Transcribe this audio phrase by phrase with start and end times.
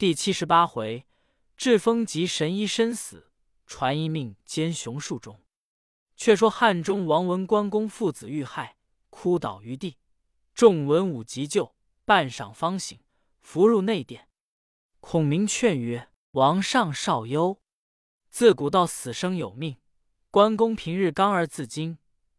[0.00, 1.04] 第七十八回，
[1.58, 3.30] 至风及神医身死，
[3.66, 5.42] 传一命兼雄树中。
[6.16, 8.78] 却说汉中王闻关公父子遇害，
[9.10, 9.98] 哭倒于地，
[10.54, 11.74] 众文武急救，
[12.06, 12.98] 半晌方醒，
[13.42, 14.30] 扶入内殿。
[15.00, 17.60] 孔明劝曰：“王上少忧，
[18.30, 19.76] 自古道死生有命，
[20.30, 21.98] 关公平日刚而自矜，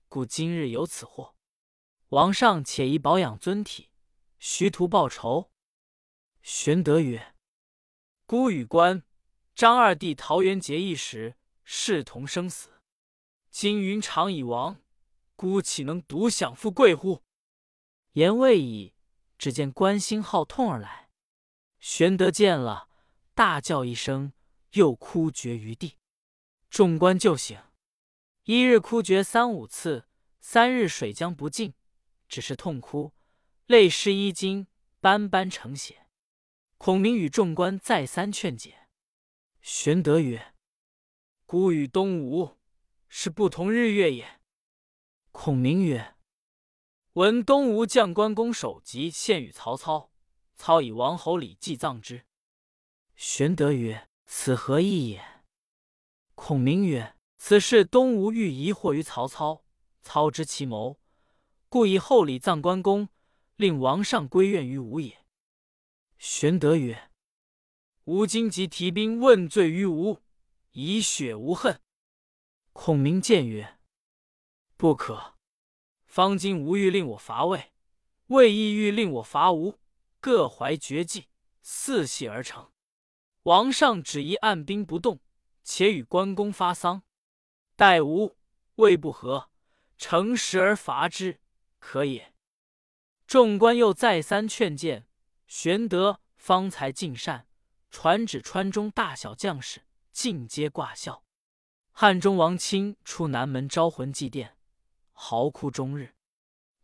[0.10, 1.36] 故今日有此祸。
[2.10, 3.92] 王上且宜保养尊体，
[4.40, 5.52] 徐图报仇。”
[6.42, 7.36] 玄德曰：
[8.32, 9.04] 孤与关、
[9.54, 12.70] 张二弟桃园结义时，视同生死。
[13.50, 14.80] 今云长已亡，
[15.36, 17.24] 孤岂能独享富贵乎？
[18.14, 18.94] 言未已，
[19.38, 21.10] 只见关兴号痛而来。
[21.82, 22.88] 玄德见了，
[23.34, 24.32] 大叫一声，
[24.76, 25.98] 又哭绝于地。
[26.70, 27.62] 众官救醒，
[28.46, 30.08] 一日哭绝三五次，
[30.40, 31.74] 三日水浆不进，
[32.30, 33.12] 只是痛哭，
[33.66, 34.68] 泪湿衣襟，
[35.02, 36.01] 斑斑成血。
[36.84, 38.88] 孔明与众官再三劝解，
[39.62, 40.56] 玄德曰
[41.46, 42.58] ：“孤与东吴
[43.08, 44.42] 是不同日月也。”
[45.32, 46.16] 孔明曰
[47.14, 50.12] ：“闻东吴将关公首级献与曹操，
[50.56, 52.26] 操以王侯礼祭葬之。”
[53.16, 55.44] 玄德曰：“此何意也？”
[56.34, 59.64] 孔明曰：“此事东吴欲疑惑于曹操，
[60.02, 61.00] 操知其谋，
[61.70, 63.08] 故以厚礼葬关公，
[63.58, 65.21] 令王上归怨于吴也。”
[66.24, 67.10] 玄德曰
[68.06, 70.20] ：“吾今即提兵问罪于吴，
[70.74, 71.82] 以雪无恨。”
[72.74, 73.80] 孔明谏曰
[74.78, 75.34] ：“不可。
[76.06, 77.72] 方今吴欲令我伐魏，
[78.28, 79.80] 魏亦欲令我伐吴，
[80.20, 81.26] 各怀绝技，
[81.64, 82.72] 四系而成。
[83.42, 85.20] 王上只宜按兵不动，
[85.64, 87.02] 且与关公发丧，
[87.76, 88.38] 待吴
[88.76, 89.50] 魏不和，
[89.98, 91.40] 乘时而伐之，
[91.80, 92.32] 可也。”
[93.26, 95.08] 众官又再三劝谏。
[95.52, 97.46] 玄德方才尽善，
[97.90, 99.82] 传旨川中大小将士
[100.14, 101.26] 尽皆挂孝。
[101.92, 104.52] 汉中王亲出南门招魂祭奠，
[105.12, 106.16] 嚎哭终日。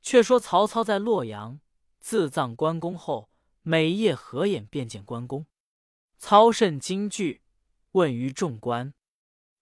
[0.01, 1.61] 却说曹操在洛阳
[2.01, 3.29] 自葬关公后，
[3.61, 5.45] 每夜合眼便见关公。
[6.17, 7.43] 操甚惊惧，
[7.93, 8.93] 问于众官。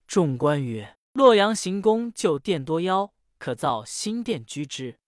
[0.08, 4.98] 众官曰：“洛阳行宫旧殿多妖，可造新殿居之。”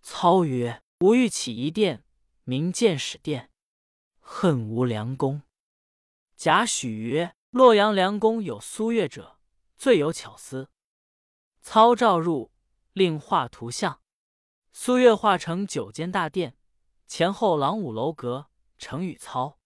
[0.00, 2.02] 操曰：“吾欲起一殿。”
[2.50, 3.48] 名见始殿，
[4.18, 5.42] 恨无良公。
[6.34, 9.38] 贾诩曰：“洛阳良公有苏越者，
[9.78, 10.68] 最有巧思。”
[11.62, 12.50] 操召入，
[12.92, 14.02] 令画图像。
[14.72, 16.56] 苏越画成九间大殿，
[17.06, 19.60] 前后廊五楼阁，呈与操。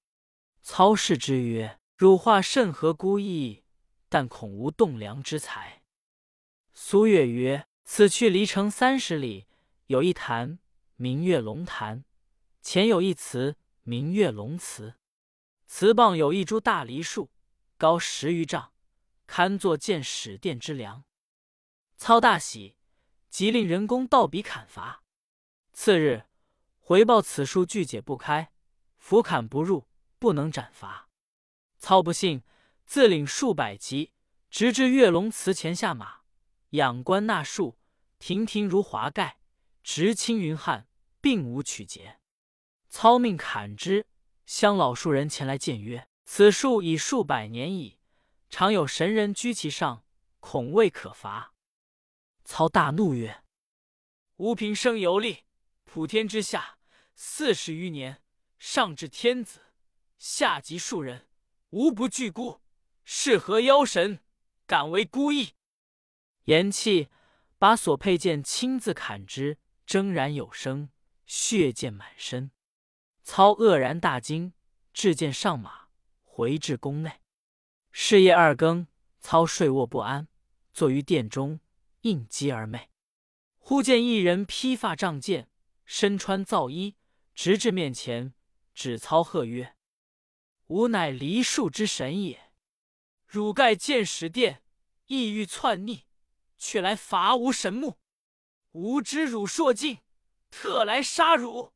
[0.60, 3.64] 操视之曰：“汝画甚合孤意，
[4.10, 5.82] 但恐无栋梁之才。”
[6.74, 9.46] 苏越曰：“此去离城三十里，
[9.86, 10.58] 有一潭，
[10.96, 12.04] 名月龙潭。”
[12.64, 14.94] 前有一祠，名月龙祠。
[15.66, 17.30] 祠傍有一株大梨树，
[17.76, 18.72] 高十余丈，
[19.26, 21.04] 堪作建始殿之梁。
[21.98, 22.78] 操大喜，
[23.28, 25.02] 即令人工倒笔砍伐。
[25.75, 26.25] 次日
[26.78, 28.50] 回报此树拒解不开，
[28.96, 29.86] 斧砍不入，
[30.19, 31.10] 不能斩伐。
[31.76, 32.42] 操不信，
[32.86, 34.12] 自领数百骑，
[34.48, 36.22] 直至月龙祠前下马，
[36.70, 37.76] 仰观那树，
[38.19, 39.38] 亭亭如华盖，
[39.82, 40.88] 直青云汉，
[41.20, 42.20] 并无曲节。
[42.97, 44.06] 操命砍之，
[44.47, 47.99] 乡老树人前来见曰：“此树已数百年矣，
[48.49, 50.05] 常有神人居其上，
[50.38, 51.55] 恐未可伐。”
[52.47, 53.43] 操大怒曰
[54.38, 55.38] ：“吾平生游历
[55.82, 56.78] 普天之下
[57.16, 58.22] 四十余年，
[58.60, 59.72] 上至天子，
[60.16, 61.26] 下及庶人，
[61.71, 62.61] 无不惧孤，
[63.03, 64.21] 是何妖神
[64.69, 65.55] 敢为孤意？”
[66.47, 67.09] 言讫，
[67.59, 70.91] 把所佩剑亲自砍之，铮然有声，
[71.26, 72.53] 血溅满身。
[73.24, 74.52] 操愕然大惊，
[74.92, 75.88] 置剑上马，
[76.22, 77.22] 回至宫内。
[77.90, 78.86] 是夜二更，
[79.18, 80.28] 操睡卧不安，
[80.74, 81.60] 坐于殿中，
[82.02, 82.88] 应机而寐。
[83.56, 85.48] 忽见一人披发仗剑，
[85.86, 86.96] 身穿皂衣，
[87.34, 88.34] 直至面前，
[88.74, 89.74] 指操喝曰
[90.68, 92.52] ：“吾乃梨树之神也！
[93.26, 94.62] 汝盖见始殿，
[95.06, 96.04] 意欲篡逆，
[96.58, 97.99] 却来伐吾神木。
[98.72, 100.00] 吾知汝硕尽，
[100.50, 101.72] 特来杀汝。”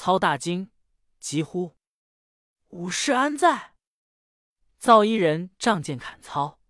[0.00, 0.70] 操大惊，
[1.18, 1.76] 急呼
[2.70, 3.74] ：“武士安在？”
[4.78, 6.60] 造衣人仗剑砍操，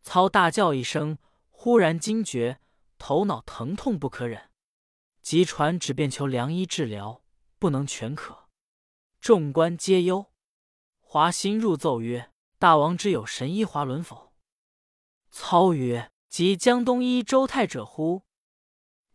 [0.00, 1.18] 操大叫一声，
[1.50, 2.58] 忽然惊觉，
[2.96, 4.50] 头脑疼痛不可忍，
[5.20, 7.22] 急传旨便求良医治疗，
[7.58, 8.48] 不能全可。
[9.20, 10.32] 众官皆忧。
[11.00, 14.32] 华歆入奏曰：“大王知有神医华伦否？”
[15.30, 18.22] 操曰：“即江东医周泰者乎？”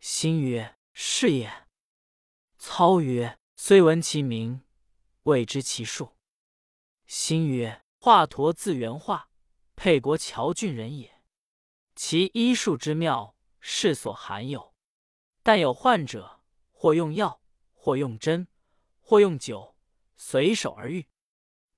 [0.00, 1.61] 歆曰：“是也。”
[2.64, 4.62] 操曰：“虽闻其名，
[5.24, 6.12] 未知其数。”
[7.06, 9.28] 心曰：“华佗字元化，
[9.74, 11.20] 沛国谯郡人也。
[11.96, 14.74] 其医术之妙，世所罕有。
[15.42, 17.42] 但有患者，或用药，
[17.72, 18.46] 或用针，
[19.00, 19.74] 或用酒，
[20.16, 21.08] 随手而愈。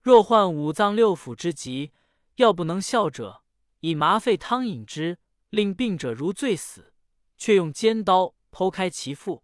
[0.03, 1.95] 若患五脏六腑之疾，
[2.35, 3.43] 药不能效者，
[3.81, 6.93] 以麻沸汤饮之，令病者如醉死；
[7.39, 9.43] 却用尖刀剖开其腹，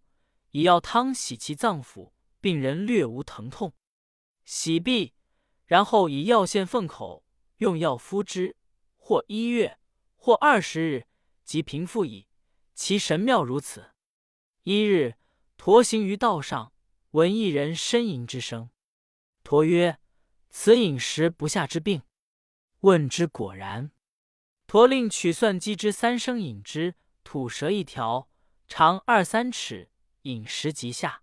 [0.53, 3.73] 以药汤洗其脏腑，病人略无疼痛。
[4.45, 5.15] 洗毕，
[5.67, 7.25] 然后以药线缝口，
[7.59, 8.57] 用药敷之，
[8.97, 9.79] 或一月，
[10.17, 11.07] 或二十日，
[11.45, 12.27] 即平复矣。
[12.75, 13.93] 其神妙如此。
[14.63, 15.17] 一日，
[15.57, 16.73] 驼行于道上，
[17.13, 18.71] 闻一人呻吟之声。
[19.45, 19.99] 驼曰
[20.51, 22.03] ：“此饮食不下之病。”
[22.81, 23.91] 问之，果然。
[24.67, 28.29] 驼令取蒜鸡之三升饮之，吐舌一条，
[28.67, 29.90] 长二三尺，
[30.23, 31.23] 饮食即下。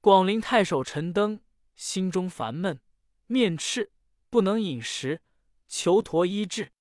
[0.00, 1.40] 广陵太守陈登
[1.74, 2.80] 心中烦闷，
[3.26, 3.92] 面赤，
[4.30, 5.22] 不能饮食，
[5.66, 6.72] 求陀医治。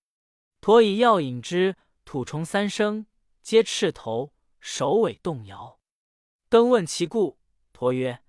[0.62, 3.08] 陀以药引之，吐虫三升，
[3.42, 5.80] 皆赤头，首尾动摇。
[6.50, 7.40] 登问其故，
[7.74, 8.24] 陀曰：“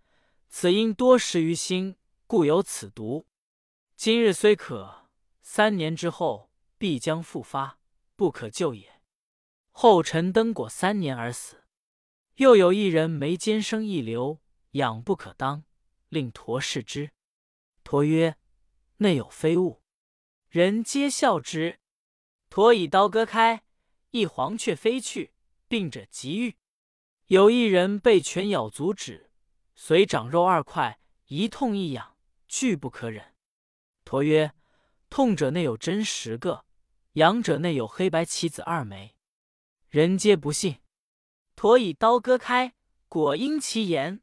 [0.49, 1.97] 此因多食于心，
[2.27, 3.27] 故有此毒。
[3.95, 5.09] 今日虽可，
[5.43, 7.79] 三年之后必将复发，
[8.17, 9.01] 不可救也。”
[9.71, 11.66] 后陈登果三年而死。
[12.37, 14.43] 又有一人眉间生一瘤，
[14.73, 15.65] 痒不可当，
[16.11, 17.13] 令驼视之。
[17.83, 18.37] 驼曰
[18.99, 19.83] ：“内有非物。”
[20.51, 21.81] 人皆笑之。
[22.51, 23.65] 驼以刀割开，
[24.11, 25.33] 一黄雀飞去，
[25.67, 26.57] 病者即愈。
[27.29, 29.31] 有一人被犬咬足趾，
[29.75, 33.35] 随长肉二块，一痛一痒，俱不可忍。
[34.05, 34.53] 驼曰
[35.09, 36.67] ：“痛者内有针十个，
[37.13, 39.17] 痒者内有黑白棋子二枚。”
[39.89, 40.81] 人皆不信。
[41.57, 42.75] 驼以刀割开，
[43.09, 44.23] 果应其言。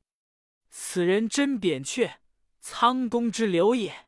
[0.70, 2.20] 此人真扁鹊，
[2.62, 4.08] 苍公之流也。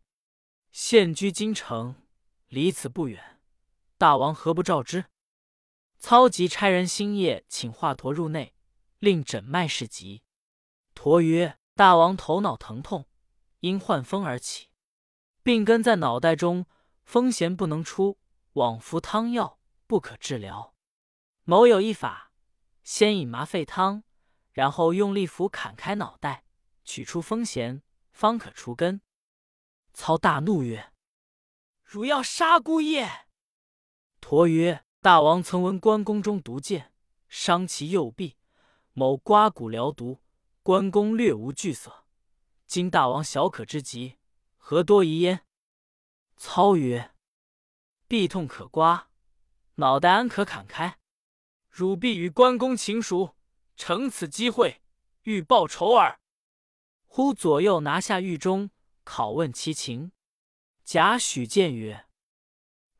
[0.71, 1.95] 现居京城，
[2.47, 3.41] 离此不远。
[3.97, 5.05] 大王何不召之？
[5.97, 8.53] 操即差人星夜请华佗入内。
[8.99, 10.23] 令诊脉试疾，
[10.95, 13.07] 佗曰：“大王头脑疼痛，
[13.59, 14.69] 因患风而起，
[15.43, 16.65] 病根在脑袋中，
[17.03, 18.17] 风弦不能出，
[18.53, 20.73] 往服汤药不可治疗。
[21.43, 22.24] 某有一法，
[22.85, 24.03] 先饮麻沸汤，
[24.53, 26.45] 然后用力斧砍开脑袋，
[26.85, 29.01] 取出风涎，方可除根。”
[29.91, 30.93] 操大怒曰
[31.83, 33.25] ：“汝要杀姑爷！”
[34.21, 36.93] 驼曰：“大王曾闻关公中毒箭，
[37.27, 38.37] 伤其右臂。”
[38.97, 40.21] 某刮骨疗毒，
[40.63, 42.05] 关公略无惧色。
[42.65, 44.17] 今大王小可之疾，
[44.55, 45.45] 何多疑焉？
[46.37, 47.13] 操曰
[48.07, 49.09] ：“臂痛可刮，
[49.75, 50.97] 脑袋安可砍开？
[51.77, 53.35] 汝必与关公情熟，
[53.75, 54.81] 乘此机会，
[55.23, 56.21] 欲报仇耳。”
[57.03, 58.69] 忽左右拿下狱中，
[59.03, 60.13] 拷问其情。
[60.85, 62.07] 贾诩见曰：“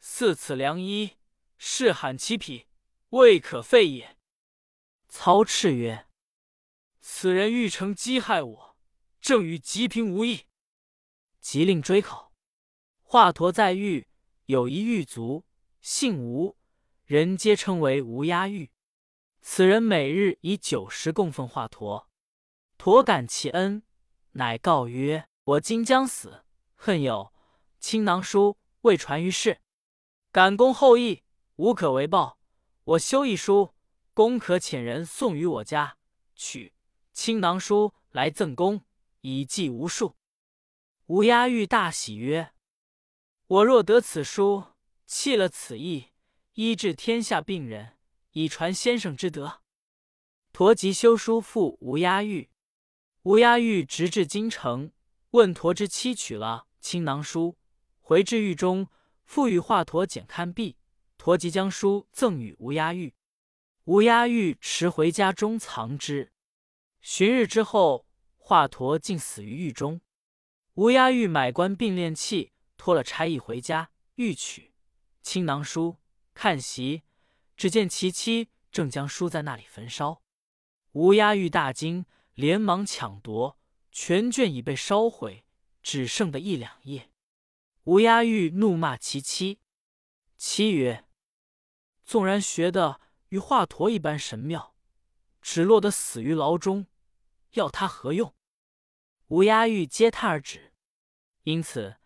[0.02, 1.12] 似此良医，
[1.58, 2.68] 试罕其匹，
[3.12, 4.18] 未可废也。”
[5.08, 6.08] 操斥曰
[7.00, 8.78] ：“此人欲乘机害我，
[9.22, 10.48] 正与吉平无异。”
[11.40, 12.34] 即令追考。
[13.04, 14.10] 华佗在狱，
[14.48, 15.46] 有一狱卒，
[15.80, 16.58] 姓吴，
[17.06, 18.72] 人皆称为无押狱。
[19.42, 22.08] 此人每日以酒食供奉华佗。
[22.78, 23.84] 佗感其恩，
[24.32, 26.44] 乃告曰：“我今将死，
[26.76, 27.32] 恨有
[27.80, 29.62] 青囊书未传于世，
[30.32, 31.24] 感公厚意，
[31.58, 32.40] 无可为报。
[32.84, 33.72] 我修一书。”
[34.16, 35.98] 公可遣人送于我家，
[36.36, 36.74] 取
[37.12, 38.86] 青囊书来赠公，
[39.20, 40.16] 以记无数。
[41.08, 42.54] 无押玉大喜曰
[43.48, 44.68] ：“我若得此书，
[45.06, 46.14] 弃了此意，
[46.56, 47.98] 医治天下病人，
[48.32, 49.62] 以传先生之德。”
[50.54, 52.50] 陀即修书付吴押玉。
[53.24, 54.94] 吴押玉直至京城，
[55.32, 57.58] 问陀之妻取了青囊书，
[58.00, 58.88] 回至狱中，
[59.26, 60.78] 复与华佗检看毕，
[61.18, 63.14] 陀即将书赠与吴押玉。
[63.84, 66.32] 吴押玉持回家中藏之。
[67.02, 68.08] 旬日之后，
[68.38, 70.00] 华佗竟死于狱中。
[70.76, 74.74] 吴押玉买官并练器，托了差役回家，欲取
[75.22, 75.98] 青囊书
[76.36, 77.02] 看席，
[77.58, 80.22] 只见其妻正将书在那里焚烧。
[80.92, 83.58] 吴押玉大惊，连忙抢夺，
[83.92, 85.44] 全卷已被烧毁，
[85.82, 87.10] 只剩的一两页。
[87.86, 89.60] 吴押玉怒骂其妻，
[90.38, 91.06] 妻曰
[92.06, 94.76] ：“纵然学的。”与华佗一般神妙，
[95.42, 96.86] 只落得死于牢中，
[97.54, 98.34] 要他何用？
[99.28, 100.72] 吴押玉嗟叹而止。
[101.42, 101.98] 因此，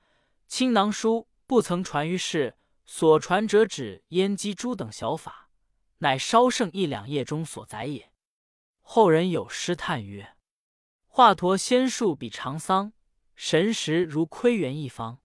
[0.47, 2.57] 青囊书不曾传于世，
[2.91, 5.51] 所传者只燕鸡诸等小法，
[5.99, 8.11] 乃稍胜一两页中所载也。
[8.81, 10.35] 后人有诗叹曰
[11.05, 12.91] ：“华佗仙术比长桑，
[13.35, 15.19] 神识如窥园一方。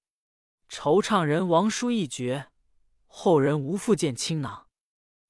[0.69, 2.51] 惆怅人王叔一绝，
[3.07, 4.69] 后人无复见青囊。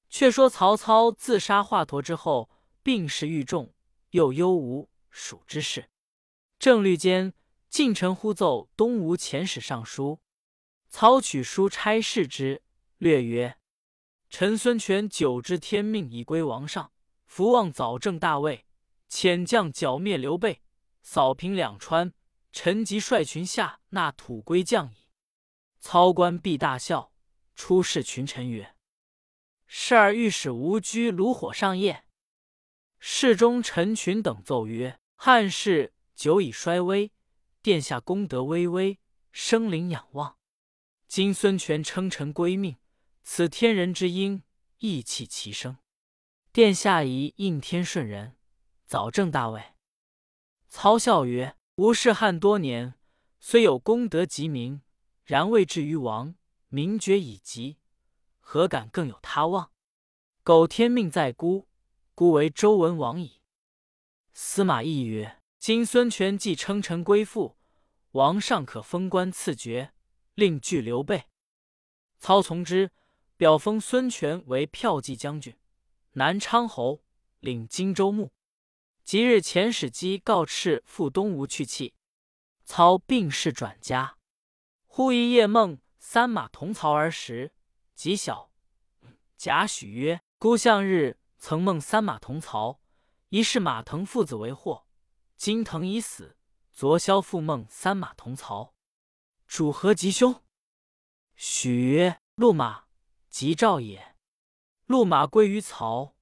[0.09, 2.49] 却说曹操自杀华佗之后，
[2.83, 3.73] 病势愈重，
[4.09, 5.89] 又忧无蜀之事。
[6.59, 7.33] 正虑间，
[7.69, 10.19] 晋臣呼奏东吴遣使上书。
[10.97, 12.61] 曹取书差事之，
[12.99, 13.57] 略曰
[14.31, 16.93] ：“臣孙权久知天命已归王上，
[17.25, 18.65] 福望早正大位，
[19.09, 20.61] 遣将剿灭刘备，
[21.01, 22.13] 扫平两川。
[22.53, 25.09] 臣即率群下纳土归将矣。”
[25.81, 27.11] 操官必大笑，
[27.55, 28.73] 出示群臣曰。
[29.67, 32.05] 是儿御史吴居炉火上夜，
[32.99, 37.11] 侍中陈群等奏曰：“汉室久已衰微，
[37.61, 38.97] 殿下功德巍巍，
[39.33, 40.37] 生灵仰望。
[41.07, 42.77] 今孙权称臣归命，
[43.23, 44.43] 此天人之应，
[44.79, 45.77] 义气齐生。
[46.51, 48.35] 殿下宜应天顺人，
[48.85, 49.73] 早正大位。”
[50.69, 52.95] 操笑曰：“吾仕汉多年，
[53.39, 54.81] 虽有功德及名，
[55.23, 56.35] 然未至于王。
[56.69, 57.77] 名爵已极。”
[58.41, 59.71] 何敢更有他望？
[60.43, 61.67] 苟天命在孤，
[62.13, 63.41] 孤为周文王矣。
[64.33, 67.57] 司马懿曰：“今孙权既称臣归附，
[68.11, 69.93] 王上可封官赐爵，
[70.35, 71.25] 令拒刘备。”
[72.19, 72.91] 操从之，
[73.35, 75.57] 表封孙权为骠骑将军、
[76.11, 77.03] 南昌侯，
[77.39, 78.31] 领荆州牧。
[79.03, 81.93] 即日遣使机告敕赴东吴去讫。
[82.63, 84.17] 操病逝转家，
[84.87, 87.53] 忽一夜梦三马同槽而食。
[87.93, 88.51] 极小，
[89.37, 92.79] 贾诩曰：“孤向日曾梦三马同槽，
[93.29, 94.87] 疑是马腾父子为祸。
[95.37, 96.35] 今腾已死，
[96.73, 98.73] 昨宵复梦三马同槽，
[99.47, 100.43] 主何吉凶？”
[101.35, 102.85] 许曰：“路马，
[103.29, 104.15] 吉兆也。
[104.85, 106.15] 路马归于曹，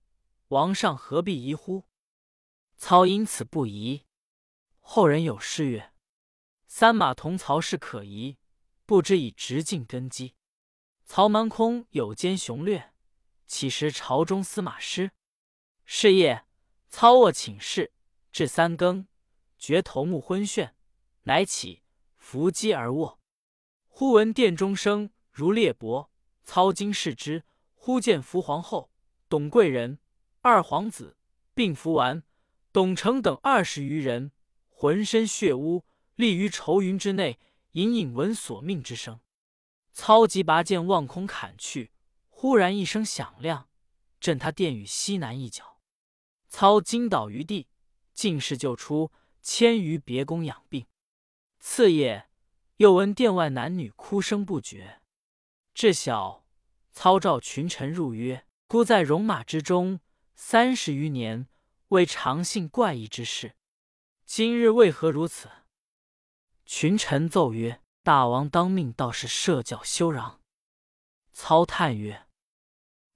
[0.48, 1.84] 王上何必疑乎？”
[2.78, 4.06] 操因此不疑。
[4.80, 5.94] 后人有诗曰
[6.68, 8.38] ：“三马同槽是可疑，
[8.86, 10.36] 不知以直进根基。”
[11.06, 12.94] 曹蛮空有奸雄略，
[13.46, 15.12] 岂识朝中司马师？
[15.86, 16.46] 是夜，
[16.90, 17.92] 操卧寝室，
[18.32, 19.08] 至三更，
[19.58, 20.72] 觉头目昏眩，
[21.24, 21.83] 乃起
[22.24, 23.20] 伏击而卧。
[23.90, 26.08] 忽闻殿中声如裂帛，
[26.46, 27.44] 操惊视之，
[27.76, 28.90] 忽见伏皇后、
[29.28, 30.00] 董贵人、
[30.40, 31.18] 二皇子，
[31.54, 32.24] 并伏完、
[32.72, 34.32] 董承等二十余人，
[34.70, 35.84] 浑身血污，
[36.16, 37.38] 立于愁云之内，
[37.74, 39.20] 隐隐闻索命之声。
[39.92, 41.92] 操急拔剑望空砍去，
[42.30, 43.68] 忽然一声响亮，
[44.22, 45.78] 震他殿宇西南一角。
[46.48, 47.68] 操惊倒于地，
[48.14, 49.12] 进士救出，
[49.42, 50.88] 迁于别宫养病。
[51.66, 52.30] 次夜，
[52.76, 55.02] 又闻殿外男女哭声不绝。
[55.74, 56.46] 至晓，
[56.92, 60.02] 操召群臣入曰：“孤在戎马之中
[60.36, 61.48] 三十余年，
[61.88, 63.56] 未尝信怪异之事，
[64.26, 65.50] 今日为何如此？”
[66.68, 67.80] 群臣奏曰。
[68.04, 70.40] 大王当命，倒是设教修壤。
[71.32, 72.28] 操叹曰：“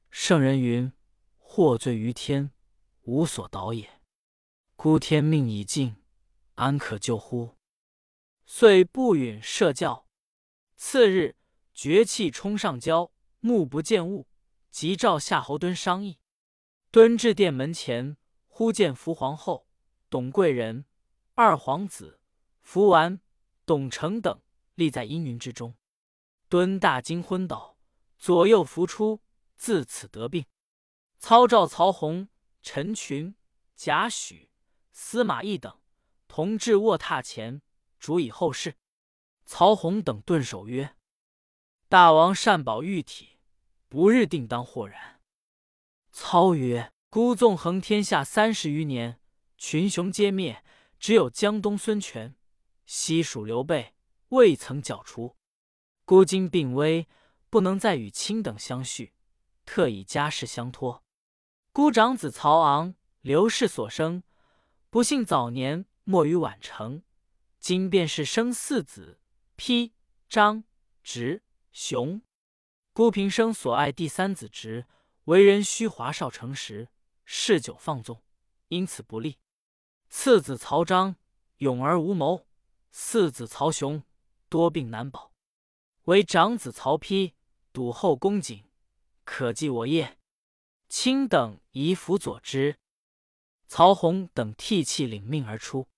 [0.09, 0.93] 圣人云
[1.37, 2.51] ：‘祸罪于天，
[3.01, 3.99] 无所导也。’
[4.77, 5.97] 孤天命已尽，
[6.55, 7.55] 安可救乎？”
[8.47, 10.07] 遂不允设教。
[10.77, 11.35] 次日，
[11.73, 13.11] 绝气冲上郊，
[13.41, 14.27] 目不见物，
[14.71, 16.17] 即召夏侯惇商议。
[16.91, 18.15] 惇至殿门前，
[18.47, 19.67] 忽见伏皇后、
[20.09, 20.85] 董贵人、
[21.35, 22.21] 二皇子、
[22.61, 23.19] 伏完、
[23.65, 24.41] 董承等。
[24.75, 25.75] 立在阴云之中，
[26.47, 27.79] 敦大惊昏倒，
[28.19, 29.23] 左右扶出，
[29.55, 30.45] 自此得病。
[31.17, 32.29] 操召曹洪、
[32.61, 33.35] 陈群、
[33.75, 34.49] 贾诩、
[34.91, 35.79] 司马懿等
[36.27, 37.63] 同至卧榻前，
[37.99, 38.75] 主以后事。
[39.45, 40.95] 曹洪等顿首曰
[41.89, 43.37] ：“大王善保玉体，
[43.87, 45.21] 不日定当豁然。”
[46.11, 49.19] 操曰：“孤纵横天下三十余年，
[49.57, 50.63] 群雄皆灭，
[50.99, 52.35] 只有江东孙权、
[52.85, 53.93] 西蜀刘备。”
[54.31, 55.37] 未曾剿除，
[56.03, 57.07] 孤今病危，
[57.49, 59.13] 不能再与卿等相续，
[59.65, 61.01] 特以家事相托。
[61.71, 64.23] 孤长子曹昂，刘氏所生，
[64.89, 67.03] 不幸早年没于宛城。
[67.67, 69.19] 今便是生四子：
[69.57, 69.91] 丕、
[70.29, 70.63] 张、
[71.03, 71.43] 直、
[71.73, 72.21] 雄。
[72.93, 74.85] 孤平生所爱第三子直，
[75.25, 76.87] 为人虚华少诚实，
[77.25, 78.23] 嗜酒放纵，
[78.69, 79.39] 因此不利。
[80.07, 81.17] 次子曹彰，
[81.57, 82.45] 勇而无谋；
[82.89, 84.01] 四子曹雄。
[84.47, 85.33] 多病难保，
[86.03, 87.33] 唯长子曹丕
[87.73, 88.63] 笃厚恭谨，
[89.25, 90.17] 可继我业。
[90.87, 92.77] 卿等宜辅佐之。
[93.67, 95.89] 曹洪等涕泣领命而出。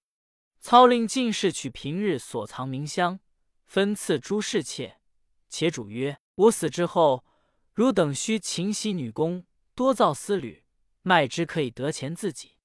[0.59, 3.19] 操令进士取平日所藏名香，
[3.65, 4.99] 分赐诸侍妾。
[5.47, 7.25] 且主曰：“我死之后，
[7.73, 10.63] 汝等须勤洗女工，多造丝缕，
[11.01, 12.57] 卖之可以得钱自己。”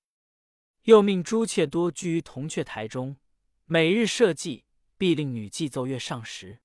[0.85, 3.17] 又命诸妾多居于铜雀台中，
[3.65, 4.65] 每日设祭。
[4.97, 6.61] 必令女妓奏乐上时，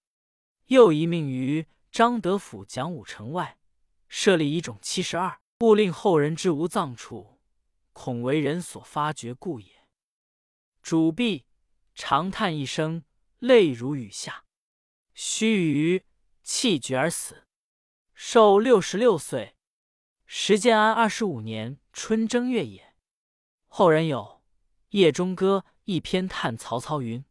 [0.68, 3.58] 又一命于张德府讲武城外
[4.08, 7.40] 设立一种七十二，故令后人之无葬处，
[7.92, 9.79] 恐为人所发觉故也。
[10.90, 11.46] 主婢
[11.94, 13.04] 长叹一声，
[13.38, 14.46] 泪如雨下。
[15.14, 16.04] 须臾，
[16.42, 17.46] 气绝而死，
[18.16, 19.56] 寿六十六岁。
[20.26, 22.96] 时建安二十五年春正月也。
[23.68, 24.42] 后人有
[24.98, 27.24] 《夜中歌》一篇叹曹操云：“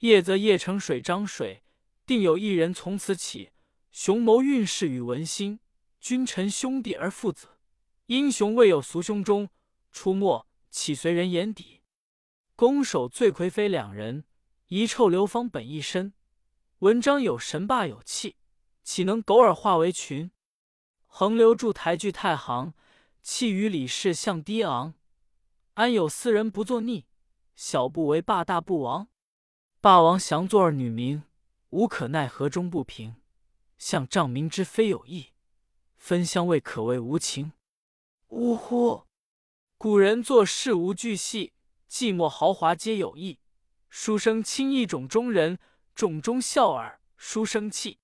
[0.00, 1.62] 夜则夜成水涨水，
[2.04, 3.52] 定有一人从此起，
[3.90, 5.60] 雄谋运势与文心，
[5.98, 7.48] 君臣兄弟而父子，
[8.08, 9.48] 英雄未有俗兄中，
[9.90, 11.77] 出没岂随人眼底？
[12.58, 14.24] 攻守罪魁非两人，
[14.66, 16.12] 遗臭流芳本一身。”
[16.80, 18.34] 文章有神霸有气，
[18.82, 20.32] 岂能苟尔化为群？
[21.06, 22.74] 横流筑台具太行，
[23.22, 24.94] 气与李氏相低昂。
[25.74, 27.06] 安有斯人不作逆？
[27.54, 29.06] 小不为霸，大不亡。
[29.80, 31.22] 霸王降作儿女名，
[31.70, 33.14] 无可奈何终不平。
[33.78, 35.28] 向丈明之非有意，
[35.96, 37.52] 分相位可谓无情。
[38.30, 39.04] 呜呼！
[39.76, 41.52] 古人做事无巨细，
[41.88, 43.38] 寂寞豪华皆有意。
[43.88, 45.58] 书生轻易冢中人。
[45.94, 47.98] 冢中笑耳，书生气。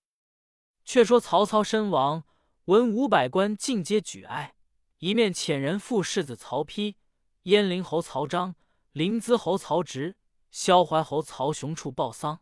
[0.85, 2.25] 却说曹操身亡，
[2.65, 4.57] 文武百官尽皆举哀。
[4.99, 6.97] 一面遣人赴世子曹丕、
[7.45, 8.57] 鄢陵侯曹彰、
[8.91, 10.17] 临淄侯曹植、
[10.51, 12.41] 萧怀侯曹雄处报丧。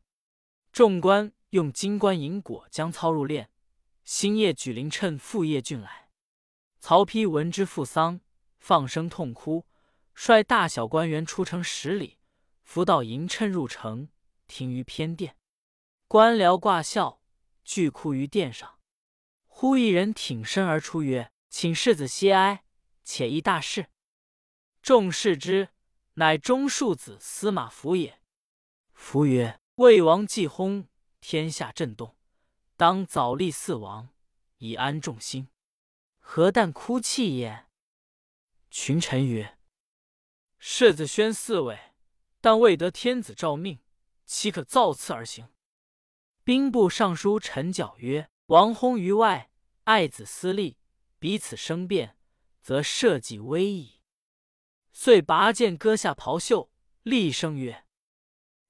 [0.73, 3.49] 众官用金冠银果将操入殓。
[4.05, 6.09] 星夜举灵趁父夜郡来。
[6.81, 8.21] 曹丕闻之父丧，
[8.59, 9.67] 放声痛哭，
[10.15, 12.19] 率大小官员出城十里，
[12.63, 14.09] 扶到迎趁入城，
[14.47, 15.37] 停于偏殿。
[16.07, 17.21] 官僚挂孝，
[17.65, 18.79] 俱哭于殿上。
[19.47, 22.65] 忽一人挺身而出，曰：“请世子息哀，
[23.05, 23.89] 且议大事。”
[24.83, 25.69] 众视之，
[26.15, 28.21] 乃中庶子司马孚也。
[28.93, 30.87] 孚曰：“魏王既薨，
[31.21, 32.17] 天下震动，
[32.77, 34.09] 当早立嗣王，
[34.59, 35.49] 以安众心。
[36.19, 37.67] 何但哭泣也？”
[38.71, 39.59] 群臣曰
[40.65, 41.77] ：“世子宣嗣位，
[42.41, 43.81] 但未得天子诏命，
[44.25, 45.49] 岂可造次而行？”
[46.45, 49.51] 兵部尚书陈缴曰：“王薨于外，
[49.83, 50.79] 爱子私利，
[51.19, 52.17] 彼此生变，
[52.61, 54.03] 则社稷危矣。”
[54.95, 56.71] 遂拔剑割下袍袖，
[57.03, 57.85] 厉声曰：“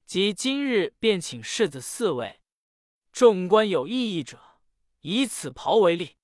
[0.07, 2.41] 即今日便请世子嗣位。
[3.13, 4.41] 众官有异议者，
[5.03, 6.17] 以此袍为例。”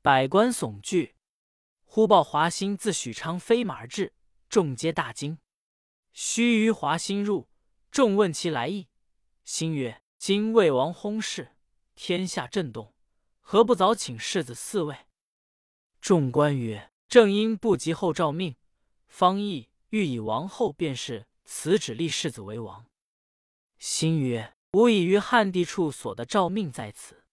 [0.00, 1.14] 百官悚惧。
[1.84, 4.14] 忽报华歆自许昌飞马而至，
[4.48, 5.38] 众皆大惊。
[6.12, 7.48] 须臾，华歆入，
[7.90, 8.88] 众问其来意，
[9.46, 11.56] 歆曰：今魏王薨逝，
[11.94, 12.94] 天下震动，
[13.40, 15.06] 何不早请世子嗣位？
[16.00, 18.56] 众官曰：“正因不及后诏命，
[19.06, 22.86] 方毅欲以王后便是辞旨立世子为王。”
[23.78, 27.24] 新曰：“吾已于汉帝处所得诏命在此。”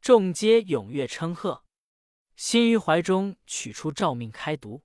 [0.00, 1.64] 众皆踊跃称贺。
[2.34, 4.82] 新于怀中取出诏命开读，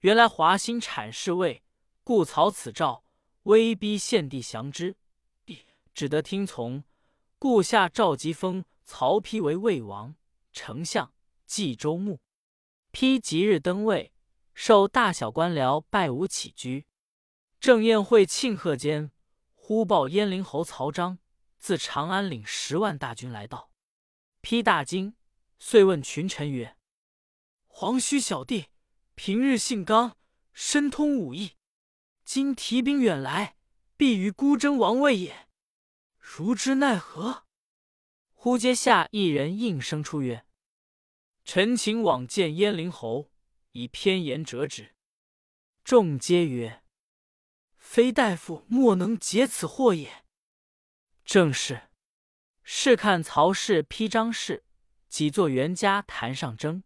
[0.00, 1.62] 原来华歆阐侍卫，
[2.04, 3.04] 故曹此诏，
[3.44, 4.96] 威逼献帝降之。
[5.94, 6.84] 只得听从，
[7.38, 10.14] 故下诏即封曹丕为魏王、
[10.52, 11.14] 丞相、
[11.46, 12.20] 冀州牧。
[12.92, 14.12] 丕即日登位，
[14.52, 16.86] 受大小官僚拜舞起居。
[17.58, 19.10] 正宴会庆贺间，
[19.54, 21.18] 忽报鄢陵侯曹彰
[21.58, 23.70] 自长安领十万大军来到。
[24.42, 25.16] 丕大惊，
[25.58, 26.76] 遂问群臣曰
[27.66, 28.66] ：“黄须小弟
[29.16, 30.18] 平日性刚，
[30.52, 31.52] 深通武艺，
[32.22, 33.56] 今提兵远来，
[33.96, 35.48] 必与孤争王位也。”
[36.20, 37.46] 如之奈何？
[38.34, 40.46] 忽阶下一人应声出曰
[41.44, 43.32] ：“臣请往见燕陵侯，
[43.72, 44.94] 以偏言折之。”
[45.82, 46.84] 众皆曰
[47.78, 50.24] ：“非大夫莫能解此祸也。”
[51.24, 51.88] 正是。
[52.62, 54.64] 试看曹氏、批张氏
[55.08, 56.82] 几座袁家谈上争，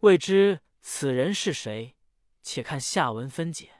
[0.00, 1.96] 未知此人是谁？
[2.42, 3.77] 且看下文分解。